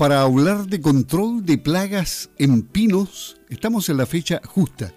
para 0.00 0.22
hablar 0.22 0.64
de 0.64 0.80
control 0.80 1.44
de 1.44 1.58
plagas 1.58 2.30
en 2.38 2.62
pinos, 2.62 3.38
estamos 3.50 3.86
en 3.90 3.98
la 3.98 4.06
fecha 4.06 4.40
justa. 4.46 4.94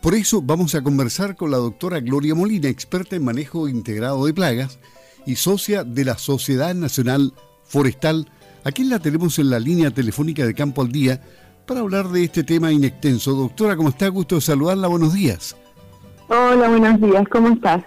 Por 0.00 0.16
eso 0.16 0.42
vamos 0.42 0.74
a 0.74 0.82
conversar 0.82 1.36
con 1.36 1.52
la 1.52 1.58
doctora 1.58 2.00
Gloria 2.00 2.34
Molina, 2.34 2.68
experta 2.68 3.14
en 3.14 3.24
manejo 3.24 3.68
integrado 3.68 4.26
de 4.26 4.34
plagas 4.34 4.80
y 5.26 5.36
socia 5.36 5.84
de 5.84 6.04
la 6.04 6.18
Sociedad 6.18 6.74
Nacional 6.74 7.32
Forestal. 7.62 8.28
Aquí 8.64 8.82
la 8.82 8.98
tenemos 8.98 9.38
en 9.38 9.48
la 9.48 9.60
línea 9.60 9.92
telefónica 9.92 10.44
de 10.44 10.54
Campo 10.54 10.82
al 10.82 10.90
Día 10.90 11.22
para 11.64 11.78
hablar 11.78 12.08
de 12.08 12.24
este 12.24 12.42
tema 12.42 12.72
inextenso. 12.72 13.34
Doctora, 13.34 13.76
¿cómo 13.76 13.90
está? 13.90 14.08
Gusto 14.08 14.34
de 14.34 14.40
saludarla. 14.40 14.88
Buenos 14.88 15.14
días. 15.14 15.54
Hola, 16.26 16.68
buenos 16.68 17.00
días. 17.00 17.28
¿Cómo 17.30 17.50
estás? 17.50 17.84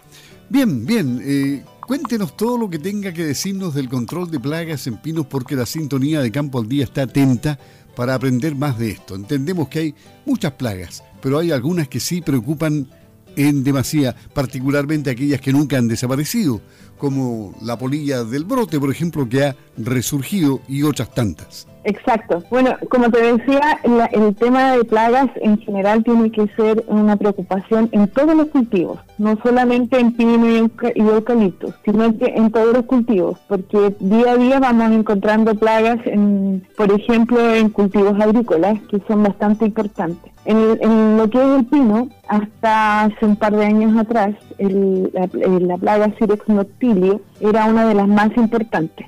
Bien, 0.47 0.85
bien. 0.85 1.21
Eh, 1.21 1.65
cuéntenos 1.85 2.35
todo 2.35 2.57
lo 2.57 2.69
que 2.69 2.79
tenga 2.79 3.13
que 3.13 3.25
decirnos 3.25 3.73
del 3.73 3.89
control 3.89 4.31
de 4.31 4.39
plagas 4.39 4.87
en 4.87 4.97
pinos 4.97 5.27
porque 5.27 5.55
la 5.55 5.65
sintonía 5.65 6.21
de 6.21 6.31
Campo 6.31 6.59
al 6.59 6.67
Día 6.67 6.83
está 6.83 7.03
atenta 7.03 7.59
para 7.95 8.15
aprender 8.15 8.55
más 8.55 8.77
de 8.79 8.91
esto. 8.91 9.15
Entendemos 9.15 9.69
que 9.69 9.79
hay 9.79 9.95
muchas 10.25 10.53
plagas, 10.53 11.03
pero 11.21 11.37
hay 11.37 11.51
algunas 11.51 11.87
que 11.87 11.99
sí 11.99 12.21
preocupan 12.21 12.89
en 13.35 13.63
demasía, 13.63 14.15
particularmente 14.33 15.09
aquellas 15.09 15.41
que 15.41 15.53
nunca 15.53 15.77
han 15.77 15.87
desaparecido, 15.87 16.61
como 16.97 17.53
la 17.61 17.77
polilla 17.77 18.23
del 18.23 18.45
brote, 18.45 18.79
por 18.79 18.91
ejemplo, 18.91 19.27
que 19.27 19.43
ha 19.43 19.55
resurgido 19.77 20.61
y 20.67 20.83
otras 20.83 21.13
tantas. 21.13 21.67
Exacto. 21.85 22.43
Bueno, 22.49 22.75
como 22.89 23.11
te 23.11 23.21
decía, 23.21 23.79
el 24.11 24.35
tema 24.35 24.71
de 24.71 24.83
plagas 24.85 25.29
en 25.35 25.59
general 25.59 26.03
tiene 26.03 26.31
que 26.31 26.47
ser 26.55 26.83
una 26.87 27.15
preocupación 27.15 27.89
en 27.91 28.07
todos 28.07 28.35
los 28.35 28.47
cultivos, 28.47 28.99
no 29.19 29.37
solamente 29.43 29.99
en 29.99 30.11
pino 30.13 30.49
y, 30.49 30.99
eucalipto, 30.99 31.73
sino 31.85 32.17
que 32.17 32.25
en 32.25 32.51
todos 32.51 32.73
los 32.73 32.85
cultivos, 32.85 33.37
porque 33.47 33.95
día 33.99 34.31
a 34.31 34.37
día 34.37 34.59
vamos 34.59 34.91
encontrando 34.91 35.53
plagas, 35.53 35.99
en, 36.05 36.67
por 36.75 36.91
ejemplo, 36.91 37.53
en 37.53 37.69
cultivos 37.69 38.19
agrícolas, 38.19 38.81
que 38.89 38.99
son 39.07 39.21
bastante 39.21 39.65
importantes. 39.65 40.31
En, 40.45 41.17
lo 41.17 41.29
que 41.29 41.37
es 41.37 41.59
el 41.59 41.65
pino, 41.65 42.09
hasta 42.27 43.03
hace 43.03 43.25
un 43.25 43.35
par 43.35 43.55
de 43.55 43.65
años 43.65 43.97
atrás, 43.97 44.35
la, 44.57 45.77
plaga 45.77 46.11
Cirex 46.17 46.47
noctilio 46.47 47.21
era 47.39 47.65
una 47.65 47.87
de 47.87 47.95
las 47.95 48.07
más 48.07 48.35
importantes 48.37 49.07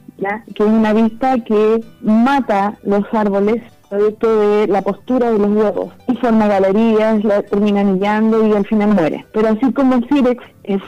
que 0.54 0.64
es 0.64 0.70
una 0.70 0.94
vista 0.94 1.38
que 1.40 1.84
mata 2.02 2.78
los 2.84 3.04
árboles 3.12 3.62
producto 3.90 4.40
de 4.40 4.68
la 4.68 4.82
postura 4.82 5.32
de 5.32 5.40
los 5.40 5.50
huevos 5.50 5.94
y 6.10 6.16
forma 6.16 6.48
galerías, 6.48 7.24
la 7.24 7.42
termina 7.44 7.82
anillando 7.82 8.46
y 8.46 8.52
al 8.52 8.66
final 8.66 8.94
muere. 8.94 9.26
Pero 9.32 9.48
así 9.48 9.72
como 9.72 10.02
Cirex 10.08 10.44
es 10.64 10.82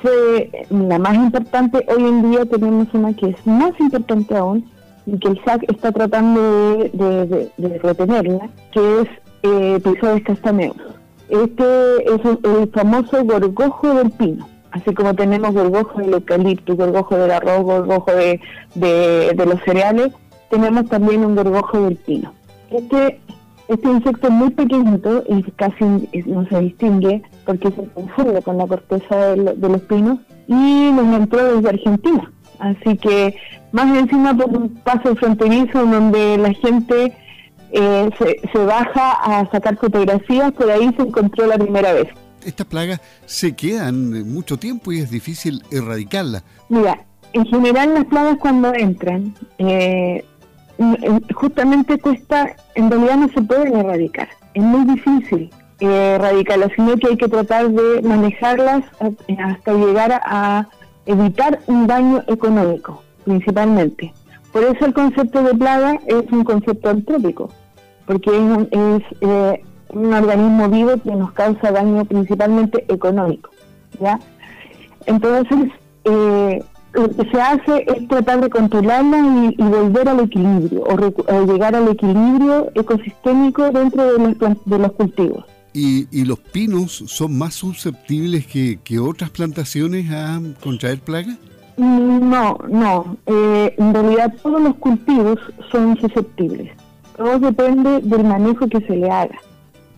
la 0.70 1.00
más 1.00 1.16
importante, 1.16 1.86
hoy 1.88 2.04
en 2.04 2.30
día 2.30 2.46
tenemos 2.46 2.94
una 2.94 3.14
que 3.14 3.30
es 3.30 3.48
más 3.48 3.72
importante 3.80 4.36
aún 4.36 4.70
y 5.06 5.18
que 5.18 5.30
el 5.30 5.42
SAC 5.46 5.64
está 5.72 5.94
tratando 5.94 6.42
de, 6.92 7.80
retenerla, 7.82 8.50
que 8.74 9.02
es 9.02 9.08
eh, 9.44 9.76
Episodios 9.78 10.22
castaneos. 10.24 10.76
Este 11.30 12.14
es 12.14 12.22
el 12.26 12.70
famoso 12.74 13.24
gorgojo 13.24 13.94
del 13.94 14.12
pino 14.12 14.48
así 14.72 14.94
como 14.94 15.14
tenemos 15.14 15.53
gorgojo 15.53 16.00
del 16.00 16.14
eucalipto, 16.14 16.75
gorgojo 16.75 17.16
del 17.16 17.31
arroz, 17.31 17.64
gorgojo 17.64 18.12
de, 18.12 18.39
de, 18.75 19.45
los 19.45 19.62
cereales, 19.64 20.12
tenemos 20.50 20.88
también 20.89 21.25
un 21.25 21.36
gorgojo 21.36 21.81
del 21.81 21.95
pino. 21.95 22.34
Este, 22.72 23.20
este 23.67 23.90
insecto 23.90 24.28
es 24.28 24.34
muy 24.34 24.50
pequeñito 24.52 25.23
y 25.28 25.44
casi 25.53 25.84
no 26.25 26.47
se 26.47 26.59
distingue 26.62 27.23
porque 27.45 27.72
se 27.72 27.84
confunde 27.88 28.42
con 28.42 28.58
la 28.58 28.67
corteza 28.67 29.36
de, 29.36 29.70
los 29.70 29.81
pinos 29.84 30.20
y 30.47 30.92
nos 30.92 31.16
entró 31.16 31.56
desde 31.56 31.70
Argentina. 31.70 32.31
Así 32.59 32.97
que 32.97 33.36
más 33.72 33.95
encima 33.97 34.36
por 34.36 34.50
un 34.50 34.70
paso 34.84 35.16
fronterizo 35.16 35.86
donde 35.86 36.38
la 36.38 36.53
gente 36.53 37.14
eh, 37.72 38.09
se, 38.17 38.42
se 38.52 38.66
baja 38.66 39.12
a 39.12 39.50
sacar 39.52 39.78
fotografías, 39.78 40.51
por 40.51 40.69
ahí 40.69 40.91
se 40.96 41.03
encontró 41.03 41.47
la 41.47 41.57
primera 41.57 41.94
vez 41.94 42.07
estas 42.45 42.67
plagas 42.67 43.01
se 43.25 43.55
quedan 43.55 44.31
mucho 44.31 44.57
tiempo 44.57 44.91
y 44.91 45.00
es 45.00 45.09
difícil 45.11 45.63
erradicarlas. 45.72 46.44
Mira, 46.69 47.05
en 47.33 47.45
general 47.45 47.94
las 47.94 48.05
plagas 48.05 48.38
cuando 48.39 48.73
entran, 48.73 49.33
eh, 49.57 50.23
justamente 51.35 51.97
cuesta, 52.00 52.55
en 52.75 52.89
realidad 52.89 53.17
no 53.17 53.29
se 53.29 53.41
pueden 53.41 53.75
erradicar, 53.75 54.29
es 54.53 54.63
muy 54.63 54.85
difícil 54.95 55.50
eh, 55.79 56.16
erradicarlas, 56.16 56.72
sino 56.75 56.95
que 56.97 57.07
hay 57.07 57.17
que 57.17 57.27
tratar 57.27 57.69
de 57.69 58.01
manejarlas 58.01 58.83
hasta 59.38 59.73
llegar 59.73 60.21
a, 60.23 60.67
evitar 61.06 61.59
un 61.66 61.88
daño 61.88 62.23
económico, 62.27 63.01
principalmente. 63.25 64.13
Por 64.51 64.63
eso 64.63 64.85
el 64.85 64.94
concepto 64.94 65.41
de 65.41 65.56
plaga 65.56 66.00
es 66.06 66.31
un 66.31 66.44
concepto 66.44 66.89
antrópico, 66.89 67.50
porque 68.06 68.29
es, 68.71 69.03
eh, 69.21 69.63
un 69.89 70.13
organismo 70.13 70.69
vivo 70.69 70.97
que 71.03 71.11
nos 71.16 71.31
causa 71.33 71.72
daño 71.72 72.05
principalmente 72.05 72.85
económico. 72.88 73.50
¿ya? 74.00 74.19
Entonces, 75.05 75.72
eh, 76.03 76.63
lo 76.94 77.09
que 77.09 77.29
se 77.29 77.41
hace 77.41 77.85
es 77.88 78.07
tratar 78.07 78.41
de 78.41 78.50
controlarla 78.50 79.17
y, 79.57 79.63
volver 79.63 80.09
al 80.09 80.22
equilibrio 80.22 80.83
o, 80.83 81.45
llegar 81.45 81.75
al 81.75 81.88
equilibrio 81.88 82.72
ecosistémico 82.75 83.69
dentro 83.72 84.13
de 84.13 84.19
los, 84.19 84.66
de 84.66 84.79
los 84.79 84.91
cultivos. 84.94 85.45
¿Y, 85.73 86.07
¿Y, 86.11 86.25
los 86.25 86.39
pinos 86.39 87.03
son 87.07 87.38
más 87.38 87.53
susceptibles 87.53 88.47
que, 88.47 88.79
que 88.83 89.00
otras 89.00 89.29
plantaciones 89.29 90.11
a 90.11 90.39
contraer 90.61 91.00
plagas? 91.00 91.38
No, 91.77 92.57
no. 92.69 93.17
Eh, 93.25 93.73
en 93.77 93.94
realidad 93.94 94.33
todos 94.41 94.61
los 94.61 94.75
cultivos 94.75 95.39
son 95.71 95.97
susceptibles. 96.01 96.71
Todo 97.16 97.39
depende 97.39 98.01
del 98.01 98.23
manejo 98.25 98.67
que 98.67 98.81
se 98.81 98.95
le 98.95 99.09
haga. 99.09 99.39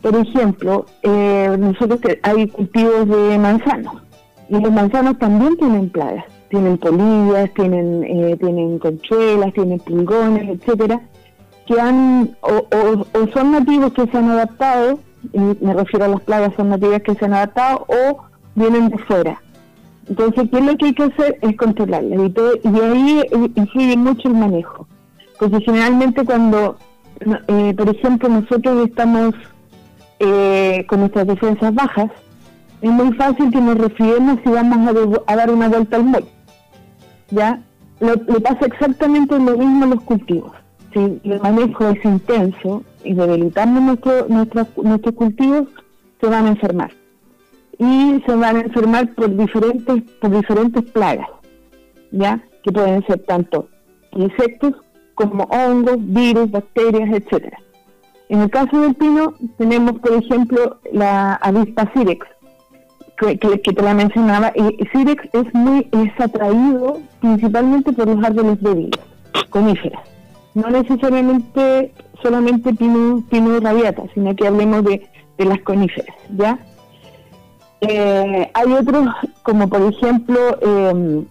Por 0.02 0.16
ejemplo, 0.16 0.86
eh, 1.04 1.56
nosotros 1.60 2.00
hay 2.24 2.48
cultivos 2.48 3.08
de 3.08 3.38
manzanos 3.38 4.02
y 4.50 4.60
los 4.60 4.72
manzanos 4.72 5.18
también 5.20 5.56
tienen 5.58 5.90
plagas, 5.90 6.26
tienen 6.50 6.78
polillas, 6.78 7.54
tienen 7.54 8.04
eh, 8.04 8.36
tienen 8.38 8.80
conchuelas, 8.80 9.54
tienen 9.54 9.80
pulgones, 9.80 10.50
etcétera, 10.50 11.02
que 11.68 11.80
han 11.80 12.36
o, 12.42 13.28
son 13.34 13.52
nativos 13.52 13.94
que 13.94 14.08
se 14.08 14.18
han 14.18 14.30
adaptado, 14.30 15.00
y 15.32 15.40
me 15.40 15.74
refiero 15.74 16.06
a 16.06 16.10
las 16.10 16.22
plagas 16.22 16.54
son 16.58 16.70
nativas 16.70 17.02
que 17.04 17.14
se 17.14 17.26
han 17.26 17.34
adaptado 17.34 17.86
o 17.88 18.18
vienen 18.56 18.90
de 18.90 18.98
fuera. 18.98 19.42
Entonces, 20.10 20.50
¿qué 20.52 20.58
es 20.58 20.66
lo 20.66 20.78
que 20.78 20.86
hay 20.88 20.94
que 20.94 21.04
hacer? 21.04 21.38
Es 21.42 21.56
controlarlas 21.56 22.20
y, 22.20 22.68
y 22.68 22.80
ahí 22.82 23.22
influye 23.56 23.96
mucho 23.96 24.28
el 24.28 24.34
manejo. 24.34 24.88
Porque 25.40 25.62
generalmente 25.62 26.26
cuando, 26.26 26.76
eh, 27.48 27.74
por 27.78 27.88
ejemplo, 27.90 28.28
nosotros 28.28 28.88
estamos 28.90 29.34
eh, 30.24 30.86
con 30.88 31.00
nuestras 31.00 31.26
defensas 31.26 31.74
bajas, 31.74 32.12
es 32.82 32.92
muy 32.92 33.12
fácil 33.14 33.52
que 33.52 33.60
nos 33.60 33.78
refiemos 33.78 34.40
si 34.44 34.50
vamos 34.50 34.88
a, 35.28 35.36
dar 35.36 35.50
una 35.50 35.68
vuelta 35.68 35.98
al 35.98 36.04
mol. 36.04 36.26
¿Ya? 37.32 37.62
le 38.00 38.18
pasa 38.18 38.66
exactamente 38.66 39.38
lo 39.38 39.58
mismo 39.58 39.86
a 39.86 39.88
los 39.90 40.02
cultivos. 40.02 40.52
Si 40.94 41.00
el 41.00 41.40
manejo 41.42 41.88
es 41.90 42.04
intenso 42.04 42.84
y 43.04 43.14
debilitamos 43.14 43.82
nuestro, 43.82 44.28
nuestros 44.28 45.16
cultivos, 45.16 45.68
se 46.20 46.28
van 46.28 46.46
a 46.46 46.50
enfermar. 46.50 46.92
Y 47.78 48.22
se 48.26 48.36
van 48.36 48.58
a 48.58 48.62
enfermar 48.62 49.14
por 49.16 49.36
diferentes, 49.36 50.04
por 50.20 50.30
diferentes 50.32 50.84
plagas, 50.92 51.30
¿ya? 52.12 52.44
Que 52.64 52.72
pueden 52.72 53.06
ser 53.08 53.24
tanto 53.26 53.70
insectos 54.14 54.74
como 55.16 55.44
hongos, 55.46 55.98
virus, 56.00 56.52
bacterias, 56.52 57.10
etcétera. 57.10 57.58
En 58.32 58.40
el 58.40 58.50
caso 58.50 58.80
del 58.80 58.96
pino 58.96 59.34
tenemos, 59.58 60.00
por 60.00 60.14
ejemplo, 60.14 60.78
la 60.94 61.34
avispa 61.34 61.92
cirex, 61.94 62.26
que, 63.18 63.36
te 63.36 63.82
la 63.82 63.94
mencionaba, 63.94 64.54
y 64.56 64.86
cirex 64.86 65.22
es 65.34 65.54
muy 65.54 65.90
es 65.92 66.18
atraído 66.18 67.02
principalmente 67.20 67.92
por 67.92 68.08
los 68.08 68.24
árboles 68.24 68.62
débiles, 68.62 68.98
coníferas. 69.50 70.02
No 70.54 70.70
necesariamente 70.70 71.92
solamente 72.24 72.74
pino, 72.74 73.22
pino 73.30 73.60
radiata, 73.60 74.04
sino 74.14 74.34
que 74.34 74.48
hablemos 74.48 74.86
de, 74.86 75.06
las 75.40 75.60
coníferas, 75.64 76.16
¿ya? 76.38 76.58
Eh, 77.82 78.50
hay 78.54 78.72
otros, 78.72 79.10
como 79.44 79.68
por 79.68 79.82
ejemplo, 79.82 80.40
eh, 80.62 81.24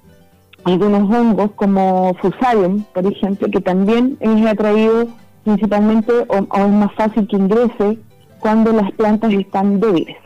algunos 0.64 1.10
hongos 1.16 1.52
como 1.52 2.12
Fusarium, 2.20 2.82
por 2.92 3.06
ejemplo, 3.06 3.48
que 3.50 3.62
también 3.62 4.18
es 4.20 4.44
atraído 4.44 5.08
principalmente 5.44 6.12
o, 6.28 6.58
es 6.58 6.70
más 6.70 6.92
fácil 6.94 7.26
que 7.26 7.36
ingrese 7.36 7.98
cuando 8.38 8.72
las 8.72 8.90
plantas 8.92 9.32
están 9.32 9.80
débiles. 9.80 10.16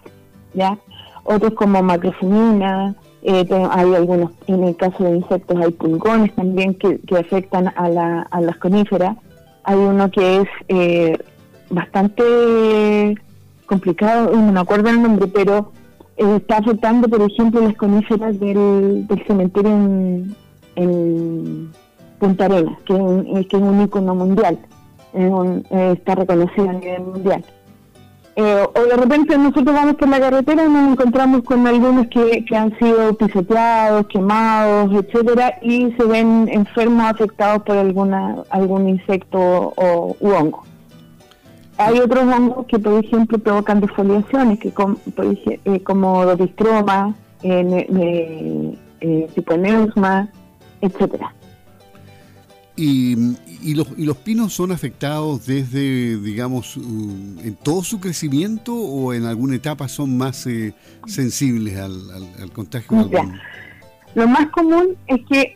Otros 1.24 1.54
como 1.54 1.82
macrofumina, 1.82 2.94
eh, 3.22 3.46
hay 3.70 3.94
algunos, 3.94 4.32
en 4.46 4.64
el 4.64 4.76
caso 4.76 5.04
de 5.04 5.16
insectos 5.16 5.58
hay 5.58 5.72
pulgones 5.72 6.34
también 6.34 6.74
que, 6.74 7.00
afectan 7.18 7.72
a, 7.76 7.88
la, 7.88 8.22
a 8.30 8.40
las 8.40 8.56
coníferas. 8.58 9.16
Hay 9.64 9.76
uno 9.76 10.10
que 10.10 10.42
es 10.42 10.48
eh, 10.68 11.18
bastante 11.70 13.16
complicado, 13.64 14.30
no 14.30 14.52
me 14.52 14.60
acuerdo 14.60 14.90
el 14.90 15.02
nombre, 15.02 15.26
pero 15.28 15.72
eh, 16.18 16.36
está 16.36 16.58
afectando, 16.58 17.08
por 17.08 17.22
ejemplo, 17.22 17.62
las 17.62 17.74
coníferas 17.76 18.38
del, 18.38 19.06
cementerio 19.26 19.70
en, 20.76 21.72
Punta 22.18 22.44
Arenas, 22.44 22.78
que 22.86 22.92
un, 22.92 23.24
que 23.44 23.56
es 23.56 23.62
un 23.62 23.82
icono 23.82 24.14
mundial 24.14 24.58
está 25.70 26.14
reconocido 26.14 26.70
a 26.70 26.72
nivel 26.72 27.02
mundial. 27.02 27.44
Eh, 28.36 28.66
o 28.74 28.80
de 28.80 28.96
repente 28.96 29.38
nosotros 29.38 29.72
vamos 29.72 29.94
por 29.94 30.08
la 30.08 30.18
carretera 30.18 30.64
y 30.64 30.68
nos 30.68 30.92
encontramos 30.92 31.42
con 31.44 31.64
algunos 31.68 32.08
que, 32.08 32.44
han 32.56 32.76
sido 32.78 33.16
pisoteados, 33.16 34.08
quemados, 34.08 34.90
etcétera, 34.92 35.54
y 35.62 35.92
se 35.92 36.04
ven 36.04 36.48
enfermos 36.50 37.04
afectados 37.04 37.62
por 37.62 37.76
alguna 37.76 38.42
algún 38.50 38.88
insecto 38.88 39.38
o, 39.76 40.16
u 40.18 40.28
hongo. 40.30 40.64
Hay 41.76 41.98
otros 41.98 42.24
hongos 42.24 42.66
que, 42.66 42.78
por 42.78 43.04
ejemplo, 43.04 43.38
provocan 43.38 43.80
defoliaciones, 43.80 44.58
que 44.58 44.72
como, 44.72 44.96
por 44.96 45.26
eh, 45.26 45.80
como 45.84 46.24
dopistroma, 46.24 47.14
eh, 47.42 48.76
eh, 49.00 49.28
etcétera. 50.80 51.34
Y, 52.76 53.36
y, 53.62 53.74
los, 53.74 53.86
¿Y 53.96 54.04
los 54.04 54.16
pinos 54.16 54.52
son 54.52 54.72
afectados 54.72 55.46
desde, 55.46 56.16
digamos, 56.18 56.76
en 56.76 57.56
todo 57.62 57.84
su 57.84 58.00
crecimiento 58.00 58.74
o 58.74 59.14
en 59.14 59.26
alguna 59.26 59.54
etapa 59.54 59.86
son 59.86 60.18
más 60.18 60.44
eh, 60.48 60.74
sensibles 61.06 61.78
al, 61.78 61.92
al, 62.40 62.50
contagio? 62.50 63.08
lo 64.16 64.28
más 64.28 64.48
común 64.50 64.96
es 65.06 65.20
que 65.28 65.54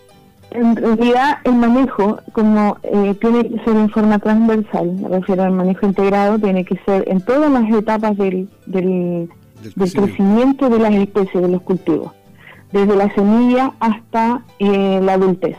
en 0.51 0.77
realidad 0.77 1.39
el 1.45 1.57
manejo, 1.57 2.21
como 2.33 2.79
eh, 2.83 3.15
tiene 3.21 3.49
que 3.49 3.65
ser 3.65 3.77
en 3.77 3.91
forma 3.91 4.19
transversal, 4.19 4.93
me 4.93 5.09
refiero 5.09 5.43
al 5.43 5.53
manejo 5.53 5.87
integrado, 5.87 6.39
tiene 6.39 6.65
que 6.65 6.77
ser 6.87 7.05
en 7.09 7.21
todas 7.21 7.51
las 7.51 7.71
etapas 7.71 8.17
del, 8.17 8.49
del, 8.67 9.29
crecimiento. 9.75 10.71
de 10.71 10.79
las 10.79 10.95
especies, 10.95 11.43
de 11.43 11.49
los 11.49 11.63
cultivos, 11.63 12.13
desde 12.73 12.97
la 12.97 13.13
semilla 13.15 13.75
hasta 13.81 14.43
eh, 14.59 15.01
la 15.03 15.15
adultez. 15.15 15.57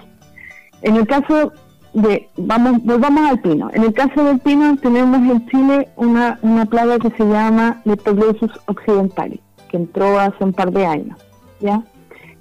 En 0.81 0.96
el 0.96 1.08
caso 1.08 1.52
de, 1.94 2.30
vamos, 2.38 2.84
volvamos 2.84 3.30
al 3.30 3.42
pino. 3.42 3.70
En 3.74 3.84
el 3.84 3.94
caso 3.94 4.24
del 4.24 4.40
pino 4.40 4.78
tenemos 4.78 5.20
en 5.20 5.46
Chile 5.48 5.90
una, 5.96 6.40
una 6.42 6.66
plaga 6.66 7.00
que 7.00 7.10
se 7.12 7.26
llama 7.26 7.81
Leptoglossus 7.86 8.52
occidentalis, 8.68 9.40
que 9.70 9.78
entró 9.78 10.20
hace 10.20 10.44
un 10.44 10.54
par 10.54 10.72
de 10.72 10.86
años, 10.86 11.18
¿ya? 11.60 11.84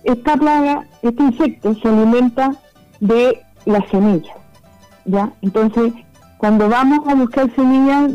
esta 0.04 0.36
plaga, 0.36 0.86
este 1.02 1.22
insecto 1.22 1.74
se 1.74 1.88
alimenta 1.88 2.52
de 3.00 3.40
las 3.66 3.86
semillas, 3.90 4.36
¿ya? 5.04 5.30
Entonces, 5.42 5.92
cuando 6.38 6.68
vamos 6.68 7.06
a 7.08 7.14
buscar 7.14 7.52
semillas 7.54 8.10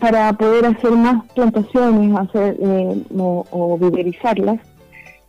para 0.00 0.32
poder 0.34 0.66
hacer 0.66 0.92
más 0.92 1.24
plantaciones 1.34 2.16
hacer, 2.16 2.56
eh, 2.60 3.02
o, 3.18 3.44
o 3.50 3.78
viverizarlas, 3.78 4.58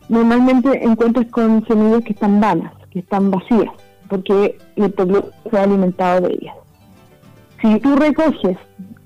normalmente 0.07 0.83
encuentras 0.83 1.25
con 1.27 1.65
semillas 1.67 2.03
que 2.03 2.13
están 2.13 2.39
vanas, 2.39 2.71
que 2.91 2.99
están 2.99 3.31
vacías, 3.31 3.71
porque 4.09 4.57
el 4.75 4.91
pueblo 4.91 5.29
se 5.49 5.57
alimentado 5.57 6.21
de 6.21 6.33
ellas. 6.33 6.55
Si 7.61 7.79
tú 7.79 7.95
recoges 7.95 8.57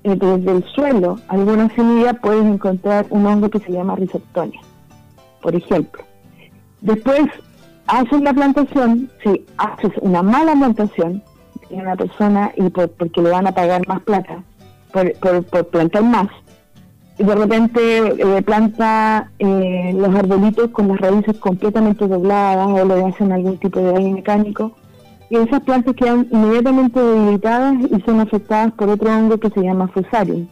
eh, 0.04 0.16
desde 0.16 0.50
el 0.50 0.64
suelo 0.74 1.18
alguna 1.28 1.68
semilla, 1.74 2.14
puedes 2.14 2.44
encontrar 2.44 3.06
un 3.10 3.26
hongo 3.26 3.48
que 3.50 3.60
se 3.60 3.72
llama 3.72 3.96
risoptonia, 3.96 4.60
por 5.40 5.54
ejemplo. 5.54 6.02
Después 6.80 7.22
haces 7.86 8.20
la 8.22 8.32
plantación, 8.32 9.10
si 9.22 9.44
haces 9.58 9.92
una 10.00 10.22
mala 10.22 10.52
plantación, 10.52 11.22
tiene 11.68 11.84
una 11.84 11.96
persona 11.96 12.52
y 12.56 12.68
porque 12.70 13.22
le 13.22 13.30
van 13.30 13.46
a 13.46 13.52
pagar 13.52 13.86
más 13.86 14.00
plata 14.02 14.42
por, 14.92 15.66
plantar 15.68 16.02
más, 16.02 16.28
y 17.18 17.24
de 17.24 17.34
repente 17.34 18.08
eh, 18.08 18.42
planta 18.42 19.30
eh, 19.38 19.92
los 19.94 20.14
arbolitos 20.14 20.70
con 20.70 20.88
las 20.88 20.98
raíces 20.98 21.36
completamente 21.36 22.08
dobladas 22.08 22.66
o 22.68 22.84
le 22.84 23.04
hacen 23.04 23.30
algún 23.32 23.58
tipo 23.58 23.78
de 23.78 23.92
daño 23.92 24.14
mecánico, 24.14 24.72
esas 25.36 25.60
plantas 25.62 25.94
quedan 25.94 26.26
inmediatamente 26.30 27.00
debilitadas 27.00 27.74
y 27.90 28.00
son 28.02 28.20
afectadas 28.20 28.72
por 28.72 28.88
otro 28.88 29.10
hongo 29.10 29.38
que 29.38 29.50
se 29.50 29.62
llama 29.62 29.88
fusarium 29.88 30.46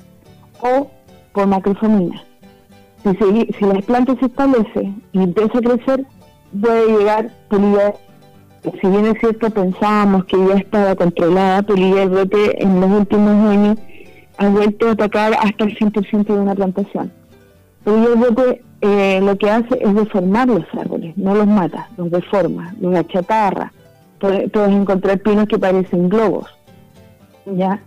o 0.60 0.88
por 1.32 1.46
macrofamina. 1.46 2.22
Si, 3.02 3.64
las 3.64 3.84
plantas 3.84 4.18
se 4.18 4.26
establecen 4.26 5.02
y 5.12 5.22
empieza 5.22 5.58
a 5.58 5.62
crecer, 5.62 6.04
puede 6.60 6.98
llegar 6.98 7.30
polilla, 7.48 7.94
si 8.80 8.88
bien 8.88 9.06
es 9.06 9.18
cierto 9.20 9.50
pensábamos 9.50 10.24
que 10.26 10.36
ya 10.36 10.54
estaba 10.54 10.94
controlada, 10.94 11.62
polilla 11.62 12.02
el 12.02 12.10
brote 12.10 12.62
en 12.62 12.80
los 12.80 12.90
últimos 12.90 13.50
años 13.50 13.78
ha 14.36 14.48
vuelto 14.48 14.88
a 14.88 14.92
atacar 14.92 15.34
hasta 15.34 15.64
el 15.64 15.76
100% 15.76 16.24
de 16.26 16.38
una 16.38 16.54
plantación. 16.54 17.12
Polilla 17.84 18.08
el 18.08 18.16
brote 18.16 18.62
eh, 18.80 19.20
lo 19.22 19.36
que 19.36 19.50
hace 19.50 19.78
es 19.80 19.94
deformar 19.94 20.48
los 20.48 20.64
árboles, 20.72 21.16
no 21.16 21.34
los 21.34 21.46
mata, 21.46 21.88
los 21.96 22.10
deforma, 22.10 22.74
los 22.80 22.94
achatarra. 22.94 23.72
Puedes, 24.18 24.50
encontrar 24.54 25.20
pinos 25.20 25.46
que 25.46 25.58
parecen 25.58 26.08
globos, 26.08 26.46
¿ya? 27.46 27.80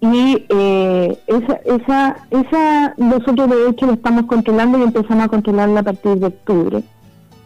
Y 0.00 0.44
eh, 0.48 1.18
esa, 1.28 1.54
esa, 1.64 2.16
esa 2.30 2.94
nosotros 2.96 3.48
de 3.48 3.68
hecho 3.68 3.86
lo 3.86 3.92
estamos 3.92 4.26
controlando 4.26 4.78
y 4.78 4.82
empezamos 4.82 5.24
a 5.24 5.28
controlarla 5.28 5.80
a 5.80 5.84
partir 5.84 6.16
de 6.16 6.26
octubre 6.26 6.82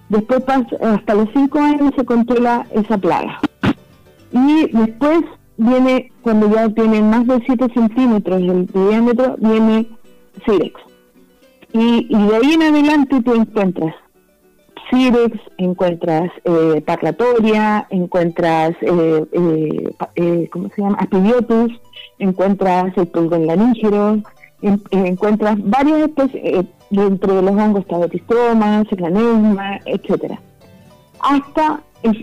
Después 0.09 0.43
hasta 0.81 1.15
los 1.15 1.29
5 1.33 1.59
años 1.59 1.93
se 1.97 2.05
controla 2.05 2.67
esa 2.71 2.97
plaga. 2.97 3.41
Y 4.31 4.69
después 4.71 5.25
viene, 5.57 6.13
cuando 6.23 6.49
ya 6.49 6.69
tiene 6.69 7.03
más 7.03 7.27
de 7.27 7.43
7 7.45 7.69
centímetros 7.75 8.41
de, 8.41 8.67
diámetro, 8.89 9.37
viene 9.39 9.89
Cirex. 10.45 10.81
Y, 11.73 12.07
y, 12.09 12.27
de 12.29 12.37
ahí 12.37 12.53
en 12.53 12.63
adelante 12.63 13.23
tú 13.23 13.35
encuentras 13.35 13.95
Cirex, 14.91 15.39
encuentras 15.59 16.31
eh, 16.45 16.83
Parlatoria, 16.85 17.87
encuentras, 17.91 18.71
eh, 18.83 19.25
eh, 19.33 19.91
eh, 20.15 20.49
¿cómo 20.53 20.69
se 20.75 20.83
llama? 20.83 20.99
Aspidiotus, 20.99 21.73
encuentras 22.19 22.97
el 22.97 23.09
pulgón 23.09 23.47
lanígero, 23.47 24.23
encuentras 24.63 25.57
varias 25.59 26.09
especies, 26.09 26.67
dentro 26.91 27.35
de 27.35 27.43
los 27.43 27.53
hongos 27.53 27.83
está 27.83 27.99
Batistroma, 27.99 28.85
Seclanesma, 28.89 29.81
etcétera. 29.85 30.41
Hasta, 31.21 31.81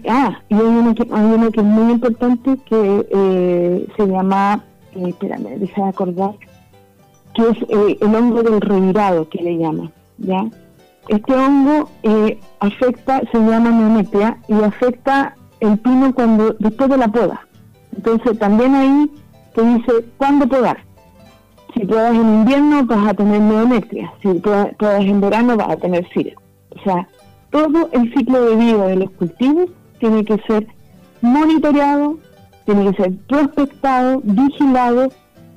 ah, 0.09 0.39
y 0.49 0.55
hay 0.55 0.61
uno, 0.61 0.95
que, 0.95 1.03
hay 1.03 1.25
uno 1.25 1.51
que 1.51 1.59
es 1.59 1.65
muy 1.65 1.91
importante 1.91 2.57
que 2.65 3.07
eh, 3.11 3.87
se 3.97 4.07
llama, 4.07 4.63
eh, 4.95 5.09
espérame, 5.09 5.59
deja 5.59 5.83
de 5.83 5.89
acordar, 5.89 6.35
que 7.33 7.41
es 7.41 7.57
eh, 7.69 7.97
el 7.99 8.15
hongo 8.15 8.43
del 8.43 8.61
revirado, 8.61 9.27
que 9.29 9.41
le 9.41 9.57
llaman, 9.57 9.91
¿ya? 10.17 10.45
Este 11.07 11.33
hongo 11.33 11.89
eh, 12.03 12.39
afecta, 12.59 13.21
se 13.31 13.39
llama 13.39 13.71
neonepia, 13.71 14.37
y 14.47 14.53
afecta 14.53 15.35
el 15.59 15.77
pino 15.79 16.13
cuando 16.13 16.53
después 16.59 16.89
de 16.89 16.97
la 16.97 17.07
poda. 17.07 17.47
Entonces 17.95 18.39
también 18.39 18.75
ahí 18.75 19.11
te 19.53 19.61
dice 19.61 20.05
cuándo 20.17 20.47
podar 20.47 20.77
si 21.73 21.85
puedas 21.85 22.13
en 22.13 22.33
invierno 22.33 22.85
vas 22.85 23.07
a 23.07 23.13
tener 23.13 23.41
neometria, 23.41 24.13
si 24.21 24.33
puedas 24.35 25.05
en 25.05 25.21
verano 25.21 25.57
vas 25.57 25.71
a 25.71 25.77
tener 25.77 26.07
cire. 26.13 26.35
O 26.69 26.79
sea, 26.83 27.07
todo 27.49 27.89
el 27.91 28.13
ciclo 28.13 28.45
de 28.45 28.55
vida 28.55 28.87
de 28.87 28.95
los 28.97 29.11
cultivos 29.11 29.69
tiene 29.99 30.23
que 30.23 30.37
ser 30.47 30.67
monitoreado, 31.21 32.17
tiene 32.65 32.91
que 32.91 33.03
ser 33.03 33.17
prospectado, 33.27 34.21
vigilado 34.23 35.09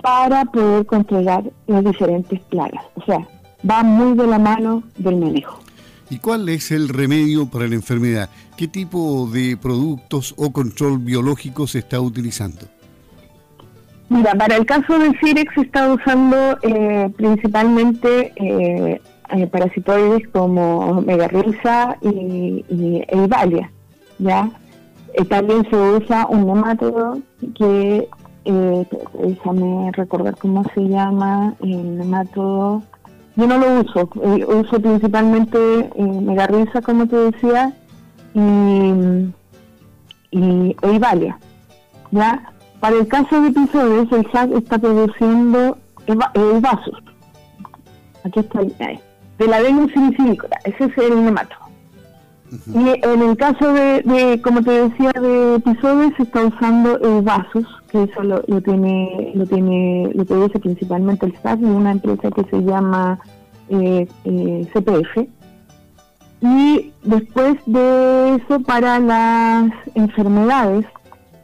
para 0.03 0.45
poder 0.47 0.87
controlar 0.87 1.45
las 1.67 1.85
diferentes 1.85 2.41
plagas. 2.45 2.85
O 2.95 3.05
sea, 3.05 3.27
va 3.69 3.83
muy 3.83 4.17
de 4.17 4.27
la 4.27 4.39
mano 4.39 4.83
del 4.97 5.17
manejo. 5.17 5.61
¿Y 6.09 6.19
cuál 6.19 6.49
es 6.49 6.71
el 6.71 6.89
remedio 6.89 7.47
para 7.47 7.67
la 7.67 7.75
enfermedad? 7.75 8.31
¿Qué 8.57 8.69
tipo 8.69 9.29
de 9.33 9.57
productos 9.57 10.35
o 10.37 10.53
control 10.53 10.99
biológico 10.99 11.67
se 11.67 11.81
está 11.81 12.01
utilizando? 12.01 12.61
Mira, 14.09 14.35
para 14.35 14.57
el 14.57 14.65
caso 14.67 14.99
del 15.01 15.19
Cirex 15.19 15.53
se 15.55 15.63
está 15.63 15.93
usando 15.93 16.37
eh, 16.63 17.11
principalmente 17.17 18.33
eh, 18.37 19.01
eh, 19.31 19.47
parasitoides 19.49 20.29
como 20.29 21.03
megarriza 21.03 21.97
y, 22.03 22.65
y 22.69 23.03
Eivalia, 23.09 23.71
¿ya? 24.19 24.49
también 25.29 25.69
se 25.71 25.77
usa 25.77 26.27
un 26.29 26.47
nemátodo 26.47 27.19
que, 27.55 28.07
déjame 28.45 29.91
recordar 29.93 30.37
cómo 30.37 30.63
se 30.75 30.83
llama, 30.83 31.55
el 31.63 31.97
nemátodo, 31.99 32.83
yo 33.37 33.47
no 33.47 33.59
lo 33.59 33.81
uso, 33.81 34.09
uso 34.15 34.81
principalmente 34.81 35.91
megarriza, 35.99 36.81
como 36.81 37.07
te 37.07 37.17
decía, 37.17 37.73
y, 38.35 38.41
y 40.31 40.77
¿ya? 42.11 42.53
Para 42.81 42.97
el 42.97 43.09
caso 43.09 43.41
de 43.41 43.49
episodios, 43.49 44.11
el 44.13 44.31
SAC 44.33 44.53
está 44.53 44.79
produciendo 44.79 45.79
el 46.07 46.61
vasos. 46.61 47.03
Aquí 48.25 48.41
está 48.41 48.61
el, 48.61 48.75
de 49.39 49.47
la 49.47 49.61
Venus 49.61 49.93
ese 49.93 50.85
es 50.85 50.99
el 50.99 51.25
nemato. 51.25 51.57
Y 52.73 53.05
en 53.05 53.23
el 53.23 53.37
caso 53.37 53.73
de, 53.73 54.41
como 54.43 54.63
te 54.63 54.89
decía, 54.89 55.13
de 55.21 55.57
episodios, 55.57 56.13
se 56.17 56.23
está 56.23 56.45
usando 56.45 56.99
el 57.01 57.23
vasos, 57.23 57.67
que 57.91 58.03
eso 58.05 58.23
lo, 58.23 58.41
tiene, 58.63 59.33
lo 59.35 59.47
tiene, 59.47 60.11
lo 60.15 60.25
produce 60.25 60.59
principalmente 60.59 61.27
el 61.27 61.37
SAC, 61.43 61.61
de 61.61 61.71
una 61.71 61.93
empresa 61.93 62.31
que 62.31 62.45
se 62.45 62.63
llama 62.63 63.19
eh, 63.69 64.07
eh, 64.25 64.69
CPF. 64.73 65.29
Y 66.41 66.93
después 67.03 67.57
de 67.67 68.37
eso, 68.37 68.61
para 68.61 68.99
las 68.99 69.73
enfermedades, 69.95 70.85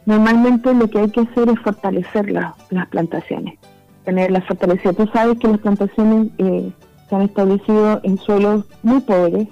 normalmente 0.05 0.73
lo 0.73 0.89
que 0.89 0.99
hay 0.99 1.09
que 1.09 1.21
hacer 1.21 1.49
es 1.49 1.59
fortalecer 1.59 2.29
las 2.31 2.87
plantaciones, 2.89 3.57
tenerlas 4.05 4.45
fortalecidas. 4.45 4.95
Tú 4.95 5.07
sabes 5.07 5.39
que 5.39 5.47
las 5.47 5.59
plantaciones 5.59 6.27
eh, 6.37 6.71
se 7.09 7.15
han 7.15 7.21
establecido 7.23 7.99
en 8.03 8.17
suelos 8.17 8.65
muy 8.83 9.01
pobres 9.01 9.47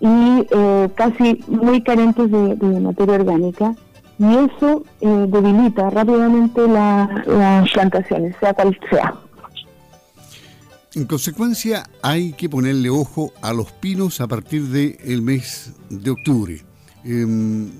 y 0.00 0.46
eh, 0.50 0.88
casi 0.94 1.44
muy 1.46 1.82
carentes 1.82 2.30
de, 2.30 2.80
materia 2.80 3.16
orgánica 3.16 3.74
y 4.20 4.36
eso 4.36 4.84
eh, 5.00 5.26
debilita 5.28 5.88
rápidamente 5.88 6.68
las 6.68 7.70
plantaciones, 7.72 8.36
sea 8.38 8.52
cual 8.52 8.78
sea. 8.90 9.14
En 10.94 11.06
consecuencia, 11.06 11.84
hay 12.02 12.32
que 12.34 12.48
ponerle 12.48 12.90
ojo 12.90 13.32
a 13.40 13.54
los 13.54 13.72
pinos 13.72 14.20
a 14.20 14.26
partir 14.26 14.64
del 14.64 15.22
mes 15.22 15.72
de 15.88 16.10
octubre. 16.10 16.60
Em, 17.02 17.70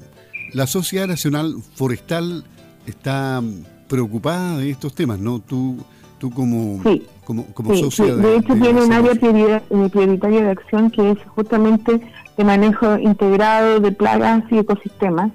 la 0.55 0.67
Sociedad 0.67 1.07
Nacional 1.07 1.57
Forestal 1.75 2.45
está 2.87 3.43
preocupada 3.87 4.57
de 4.57 4.71
estos 4.71 4.95
temas, 4.95 5.19
¿no? 5.19 5.41
Tú, 5.41 5.77
tú 6.17 6.31
como, 6.31 6.83
como, 7.25 7.45
como 7.53 7.77
sociedad. 7.77 8.17
De, 8.17 8.37
hecho, 8.37 8.55
tiene 8.55 8.83
un 8.83 8.93
área 8.93 9.13
eh, 9.13 9.89
prioritaria 9.93 10.43
de 10.43 10.51
acción 10.51 10.91
que 10.91 11.11
es 11.11 11.19
justamente 11.35 12.01
de 12.39 12.45
manejo 12.45 12.97
integrado 12.97 13.81
de 13.81 13.93
plagas 13.93 14.45
y 14.51 14.59
ecosistemas, 14.59 15.33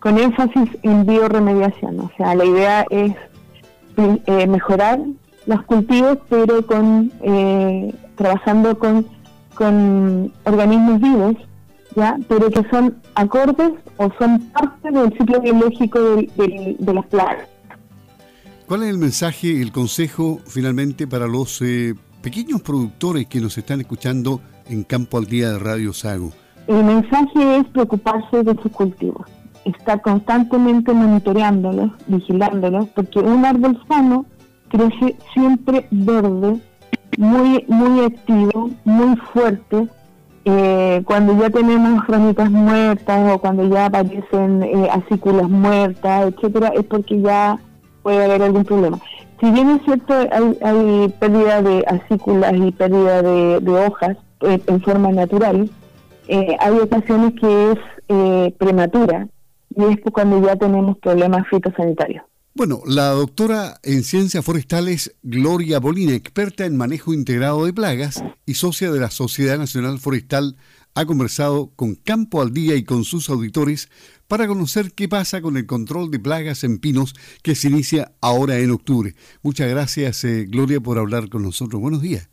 con 0.00 0.18
énfasis 0.18 0.68
en 0.82 1.06
bioremediación. 1.06 2.00
O 2.00 2.10
sea, 2.16 2.34
la 2.34 2.44
idea 2.44 2.86
es 2.90 3.14
eh, 3.96 4.46
mejorar 4.46 4.98
los 5.46 5.62
cultivos, 5.64 6.18
pero 6.28 6.66
con 6.66 7.12
eh, 7.22 7.94
trabajando 8.16 8.78
con, 8.78 9.06
con 9.54 10.32
organismos 10.44 11.00
vivos, 11.00 11.36
ya, 11.96 12.18
pero 12.28 12.50
que 12.50 12.62
son 12.70 13.00
acordes 13.14 13.72
o 13.96 14.10
son 14.18 14.38
parte 14.50 14.90
del 14.90 15.12
ciclo 15.16 15.40
biológico 15.40 15.98
de, 16.16 16.76
las 16.94 17.06
plagas. 17.06 17.48
¿Cuál 18.66 18.84
es 18.84 18.90
el 18.90 18.98
mensaje, 18.98 19.60
el 19.60 19.72
consejo 19.72 20.38
finalmente 20.46 21.06
para 21.06 21.26
los 21.26 21.60
eh, 21.62 21.94
pequeños 22.22 22.62
productores 22.62 23.26
que 23.26 23.40
nos 23.40 23.58
están 23.58 23.80
escuchando 23.80 24.40
en 24.68 24.84
Campo 24.84 25.18
al 25.18 25.26
Día 25.26 25.50
de 25.50 25.58
Radio 25.58 25.92
Sago? 25.92 26.30
El 26.68 26.84
mensaje 26.84 27.56
es 27.56 27.66
preocuparse 27.68 28.44
de 28.44 28.54
sus 28.62 28.70
cultivos, 28.70 29.26
estar 29.64 30.00
constantemente 30.00 30.92
monitoreándolos, 30.92 31.90
vigilándolos, 32.06 32.88
porque 32.90 33.18
un 33.20 33.44
árbol 33.44 33.80
sano 33.88 34.24
crece 34.68 35.16
siempre 35.34 35.86
verde, 35.90 36.60
muy, 37.18 37.64
muy 37.68 38.04
activo, 38.04 38.70
muy 38.84 39.16
fuerte. 39.32 39.88
Eh, 40.46 41.02
cuando 41.04 41.38
ya 41.38 41.50
tenemos 41.50 42.06
ramitas 42.06 42.50
muertas 42.50 43.34
o 43.34 43.38
cuando 43.38 43.68
ya 43.68 43.86
aparecen 43.86 44.62
eh, 44.62 44.88
acículas 44.90 45.50
muertas, 45.50 46.32
etcétera, 46.32 46.68
es 46.68 46.84
porque 46.86 47.20
ya 47.20 47.58
puede 48.02 48.24
haber 48.24 48.42
algún 48.42 48.64
problema. 48.64 48.98
Si 49.40 49.50
bien 49.50 49.70
es 49.70 49.82
cierto, 49.84 50.14
hay, 50.62 51.08
pérdida 51.18 51.62
de 51.62 51.84
acículas 51.86 52.54
y 52.54 52.70
pérdida 52.72 53.22
de, 53.22 53.86
hojas 53.86 54.16
eh, 54.42 54.60
en 54.66 54.80
forma 54.80 55.12
natural, 55.12 55.68
eh, 56.28 56.56
hay 56.58 56.78
ocasiones 56.78 57.34
que 57.40 57.72
es 57.72 57.78
prematura 58.54 59.28
y 59.70 59.84
es 59.84 59.98
cuando 60.12 60.44
ya 60.44 60.56
tenemos 60.56 60.98
problemas 60.98 61.46
fitosanitarios. 61.48 62.24
Bueno, 62.52 62.82
la 62.84 63.10
doctora 63.10 63.78
en 63.84 64.02
ciencias 64.02 64.44
forestales 64.44 65.14
Gloria 65.22 65.78
Bolina, 65.78 66.14
experta 66.14 66.66
en 66.66 66.76
manejo 66.76 67.14
integrado 67.14 67.64
de 67.64 67.72
plagas 67.72 68.22
y 68.44 68.54
socia 68.54 68.90
de 68.90 68.98
la 68.98 69.10
Sociedad 69.10 69.56
Nacional 69.56 70.00
Forestal, 70.00 70.56
ha 70.94 71.06
conversado 71.06 71.70
con 71.76 71.94
Campo 71.94 72.42
al 72.42 72.52
Día 72.52 72.74
y 72.74 72.82
con 72.82 73.04
sus 73.04 73.30
auditores 73.30 73.88
para 74.26 74.48
conocer 74.48 74.92
qué 74.92 75.08
pasa 75.08 75.40
con 75.40 75.56
el 75.56 75.66
control 75.66 76.10
de 76.10 76.18
plagas 76.18 76.64
en 76.64 76.78
pinos 76.78 77.14
que 77.42 77.54
se 77.54 77.68
inicia 77.68 78.12
ahora 78.20 78.58
en 78.58 78.72
octubre. 78.72 79.14
Muchas 79.42 79.70
gracias, 79.70 80.24
eh, 80.24 80.46
Gloria, 80.48 80.80
por 80.80 80.98
hablar 80.98 81.28
con 81.28 81.42
nosotros. 81.42 81.80
Buenos 81.80 82.02
días. 82.02 82.29